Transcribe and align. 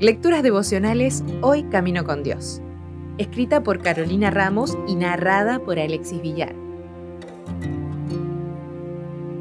Lecturas 0.00 0.42
devocionales 0.42 1.22
Hoy 1.42 1.64
Camino 1.64 2.04
con 2.04 2.22
Dios. 2.22 2.62
Escrita 3.18 3.62
por 3.62 3.82
Carolina 3.82 4.30
Ramos 4.30 4.78
y 4.88 4.94
narrada 4.94 5.58
por 5.58 5.78
Alexis 5.78 6.22
Villar. 6.22 6.54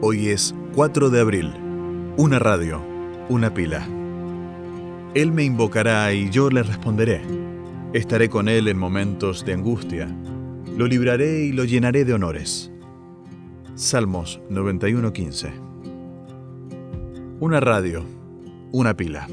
Hoy 0.01 0.29
es 0.29 0.53
4 0.75 1.09
de 1.09 1.21
abril. 1.21 1.53
Una 2.17 2.39
radio, 2.39 2.81
una 3.29 3.53
pila. 3.53 3.87
Él 5.13 5.31
me 5.31 5.43
invocará 5.43 6.11
y 6.13 6.29
yo 6.29 6.49
le 6.49 6.63
responderé. 6.63 7.21
Estaré 7.93 8.29
con 8.29 8.49
él 8.49 8.67
en 8.67 8.77
momentos 8.77 9.45
de 9.45 9.53
angustia. 9.53 10.07
Lo 10.77 10.87
libraré 10.87 11.45
y 11.45 11.51
lo 11.53 11.63
llenaré 11.63 12.03
de 12.03 12.13
honores. 12.13 12.69
Salmos 13.75 14.41
91:15. 14.49 15.68
Una 17.41 17.61
radio, 17.61 18.03
una 18.73 18.97
pila. 18.97 19.29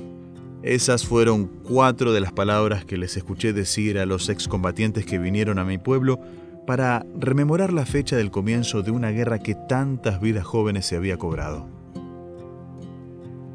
Esas 0.63 1.05
fueron 1.05 1.47
cuatro 1.65 2.13
de 2.13 2.21
las 2.21 2.31
palabras 2.31 2.85
que 2.85 2.97
les 2.97 3.17
escuché 3.17 3.53
decir 3.53 3.99
a 3.99 4.07
los 4.07 4.29
excombatientes 4.29 5.05
que 5.05 5.19
vinieron 5.19 5.59
a 5.59 5.65
mi 5.65 5.79
pueblo 5.79 6.21
para 6.69 7.05
rememorar 7.19 7.73
la 7.73 7.85
fecha 7.85 8.17
del 8.17 8.31
comienzo 8.31 8.83
de 8.83 8.93
una 8.93 9.11
guerra 9.11 9.41
que 9.41 9.57
tantas 9.57 10.21
vidas 10.21 10.45
jóvenes 10.45 10.87
se 10.87 10.95
había 10.95 11.17
cobrado. 11.17 11.67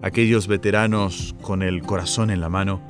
Aquellos 0.01 0.49
veteranos 0.49 1.33
con 1.41 1.63
el 1.63 1.81
corazón 1.81 2.29
en 2.29 2.41
la 2.41 2.49
mano 2.49 2.81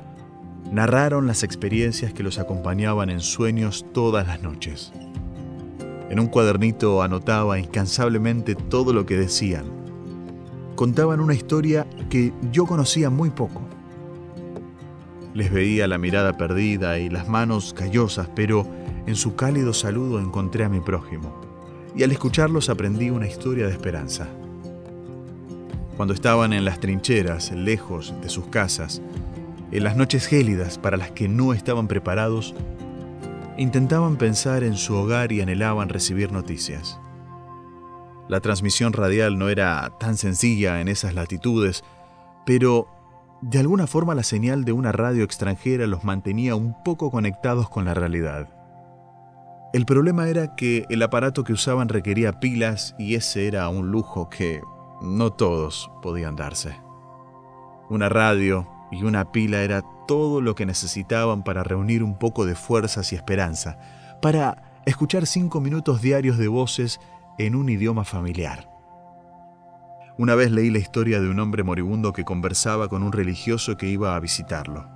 narraron 0.72 1.28
las 1.28 1.44
experiencias 1.44 2.12
que 2.12 2.24
los 2.24 2.40
acompañaban 2.40 3.08
en 3.08 3.20
sueños 3.20 3.86
todas 3.92 4.26
las 4.26 4.42
noches. 4.42 4.92
En 6.10 6.18
un 6.18 6.26
cuadernito 6.26 7.04
anotaba 7.04 7.60
incansablemente 7.60 8.56
todo 8.56 8.92
lo 8.92 9.06
que 9.06 9.16
decían. 9.16 9.81
Contaban 10.74 11.20
una 11.20 11.34
historia 11.34 11.86
que 12.08 12.32
yo 12.50 12.66
conocía 12.66 13.10
muy 13.10 13.30
poco 13.30 13.62
les 15.34 15.50
veía 15.50 15.88
la 15.88 15.98
mirada 15.98 16.36
perdida 16.36 16.98
y 16.98 17.08
las 17.08 17.28
manos 17.28 17.72
callosas, 17.72 18.28
pero 18.34 18.66
en 19.06 19.16
su 19.16 19.34
cálido 19.34 19.72
saludo 19.72 20.18
encontré 20.18 20.64
a 20.64 20.68
mi 20.68 20.80
prójimo, 20.80 21.40
y 21.96 22.02
al 22.02 22.12
escucharlos 22.12 22.68
aprendí 22.68 23.10
una 23.10 23.26
historia 23.26 23.66
de 23.66 23.72
esperanza. 23.72 24.28
Cuando 25.96 26.14
estaban 26.14 26.52
en 26.52 26.64
las 26.64 26.80
trincheras, 26.80 27.52
lejos 27.52 28.14
de 28.22 28.28
sus 28.28 28.46
casas, 28.46 29.00
en 29.70 29.84
las 29.84 29.96
noches 29.96 30.26
gélidas 30.26 30.78
para 30.78 30.96
las 30.96 31.12
que 31.12 31.28
no 31.28 31.54
estaban 31.54 31.88
preparados, 31.88 32.54
intentaban 33.56 34.16
pensar 34.16 34.64
en 34.64 34.76
su 34.76 34.94
hogar 34.94 35.32
y 35.32 35.40
anhelaban 35.40 35.88
recibir 35.88 36.32
noticias. 36.32 36.98
La 38.32 38.40
transmisión 38.40 38.94
radial 38.94 39.38
no 39.38 39.50
era 39.50 39.92
tan 40.00 40.16
sencilla 40.16 40.80
en 40.80 40.88
esas 40.88 41.12
latitudes, 41.12 41.84
pero 42.46 42.88
de 43.42 43.58
alguna 43.58 43.86
forma 43.86 44.14
la 44.14 44.22
señal 44.22 44.64
de 44.64 44.72
una 44.72 44.90
radio 44.90 45.22
extranjera 45.22 45.86
los 45.86 46.02
mantenía 46.02 46.56
un 46.56 46.74
poco 46.82 47.10
conectados 47.10 47.68
con 47.68 47.84
la 47.84 47.92
realidad. 47.92 48.48
El 49.74 49.84
problema 49.84 50.30
era 50.30 50.56
que 50.56 50.86
el 50.88 51.02
aparato 51.02 51.44
que 51.44 51.52
usaban 51.52 51.90
requería 51.90 52.40
pilas 52.40 52.94
y 52.98 53.16
ese 53.16 53.48
era 53.48 53.68
un 53.68 53.90
lujo 53.90 54.30
que 54.30 54.62
no 55.02 55.34
todos 55.34 55.90
podían 56.00 56.34
darse. 56.34 56.74
Una 57.90 58.08
radio 58.08 58.66
y 58.90 59.02
una 59.02 59.30
pila 59.30 59.60
era 59.62 59.82
todo 60.08 60.40
lo 60.40 60.54
que 60.54 60.64
necesitaban 60.64 61.42
para 61.42 61.64
reunir 61.64 62.02
un 62.02 62.18
poco 62.18 62.46
de 62.46 62.54
fuerzas 62.54 63.12
y 63.12 63.14
esperanza, 63.14 63.76
para 64.22 64.80
escuchar 64.86 65.26
cinco 65.26 65.60
minutos 65.60 66.00
diarios 66.00 66.38
de 66.38 66.48
voces 66.48 66.98
en 67.38 67.54
un 67.54 67.68
idioma 67.68 68.04
familiar. 68.04 68.68
Una 70.18 70.34
vez 70.34 70.50
leí 70.50 70.70
la 70.70 70.78
historia 70.78 71.20
de 71.20 71.28
un 71.28 71.40
hombre 71.40 71.62
moribundo 71.62 72.12
que 72.12 72.24
conversaba 72.24 72.88
con 72.88 73.02
un 73.02 73.12
religioso 73.12 73.76
que 73.76 73.88
iba 73.88 74.14
a 74.14 74.20
visitarlo. 74.20 74.86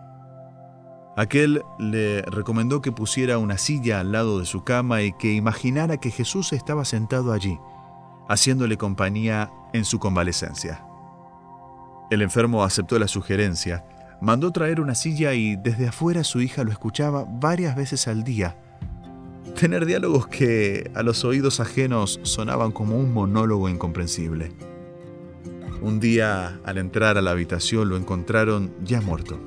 Aquel 1.17 1.63
le 1.79 2.21
recomendó 2.23 2.83
que 2.83 2.93
pusiera 2.93 3.39
una 3.39 3.57
silla 3.57 4.01
al 4.01 4.13
lado 4.13 4.39
de 4.39 4.45
su 4.45 4.65
cama 4.65 5.01
y 5.01 5.13
que 5.15 5.33
imaginara 5.33 5.97
que 5.97 6.11
Jesús 6.11 6.53
estaba 6.53 6.85
sentado 6.85 7.33
allí, 7.33 7.59
haciéndole 8.29 8.77
compañía 8.77 9.51
en 9.73 9.87
su 9.87 9.99
convalecencia. 9.99 10.85
El 12.11 12.21
enfermo 12.21 12.63
aceptó 12.63 12.99
la 12.99 13.09
sugerencia, 13.09 13.85
mandó 14.21 14.53
traer 14.53 14.81
una 14.81 14.95
silla 14.95 15.33
y 15.33 15.57
desde 15.57 15.89
afuera 15.89 16.23
su 16.23 16.43
hija 16.43 16.65
lo 16.65 16.71
escuchaba 16.71 17.25
varias 17.27 17.75
veces 17.75 18.07
al 18.09 18.23
día. 18.23 18.57
Tener 19.55 19.87
diálogos 19.87 20.27
que 20.27 20.91
a 20.95 21.03
los 21.03 21.25
oídos 21.25 21.61
ajenos 21.61 22.21
sonaban 22.23 22.73
como 22.73 22.99
un 22.99 23.15
monólogo 23.15 23.69
incomprensible. 23.69 24.51
Un 25.81 26.01
día, 26.01 26.61
al 26.65 26.79
entrar 26.79 27.17
a 27.17 27.23
la 27.23 27.31
habitación, 27.31 27.89
lo 27.89 27.97
encontraron 27.97 28.75
ya 28.83 29.01
muerto, 29.01 29.39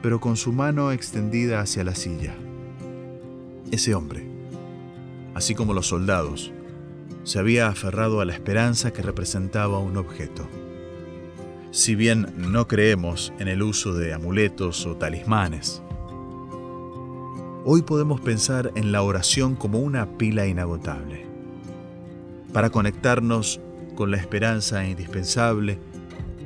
pero 0.00 0.20
con 0.20 0.36
su 0.36 0.52
mano 0.52 0.90
extendida 0.90 1.60
hacia 1.60 1.84
la 1.84 1.94
silla. 1.94 2.34
Ese 3.70 3.94
hombre, 3.94 4.26
así 5.34 5.54
como 5.54 5.74
los 5.74 5.88
soldados, 5.88 6.52
se 7.24 7.38
había 7.38 7.68
aferrado 7.68 8.20
a 8.20 8.24
la 8.24 8.32
esperanza 8.32 8.92
que 8.92 9.02
representaba 9.02 9.78
un 9.78 9.96
objeto. 9.96 10.48
Si 11.70 11.94
bien 11.94 12.26
no 12.36 12.66
creemos 12.66 13.32
en 13.38 13.48
el 13.48 13.62
uso 13.62 13.94
de 13.94 14.12
amuletos 14.12 14.84
o 14.86 14.96
talismanes, 14.96 15.82
hoy 17.64 17.82
podemos 17.82 18.20
pensar 18.20 18.72
en 18.74 18.92
la 18.92 19.02
oración 19.02 19.54
como 19.54 19.78
una 19.78 20.18
pila 20.18 20.46
inagotable. 20.46 21.26
Para 22.52 22.70
conectarnos 22.70 23.60
con 23.94 24.10
la 24.10 24.16
esperanza 24.16 24.84
indispensable, 24.86 25.78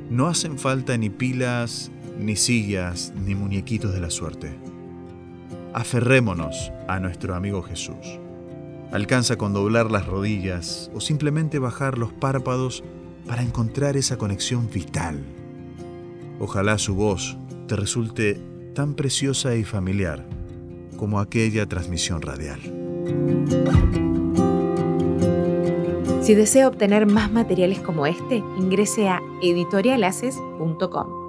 no 0.09 0.27
hacen 0.27 0.57
falta 0.57 0.97
ni 0.97 1.09
pilas, 1.09 1.91
ni 2.19 2.35
sillas, 2.35 3.13
ni 3.25 3.35
muñequitos 3.35 3.93
de 3.93 3.99
la 3.99 4.09
suerte. 4.09 4.57
Aferrémonos 5.73 6.71
a 6.87 6.99
nuestro 6.99 7.35
amigo 7.35 7.61
Jesús. 7.63 8.19
Alcanza 8.91 9.37
con 9.37 9.53
doblar 9.53 9.91
las 9.91 10.05
rodillas 10.05 10.89
o 10.93 11.01
simplemente 11.01 11.59
bajar 11.59 11.97
los 11.97 12.13
párpados 12.13 12.83
para 13.25 13.41
encontrar 13.41 13.97
esa 13.97 14.17
conexión 14.17 14.69
vital. 14.69 15.21
Ojalá 16.39 16.77
su 16.77 16.95
voz 16.95 17.37
te 17.67 17.75
resulte 17.75 18.39
tan 18.73 18.93
preciosa 18.93 19.55
y 19.55 19.65
familiar 19.65 20.36
como 20.97 21.19
aquella 21.19 21.65
transmisión 21.67 22.21
radial. 22.21 22.59
Si 26.21 26.35
desea 26.35 26.67
obtener 26.67 27.05
más 27.05 27.31
materiales 27.31 27.79
como 27.79 28.05
este, 28.05 28.43
ingrese 28.57 29.07
a 29.07 29.21
editorialaces.com. 29.41 31.26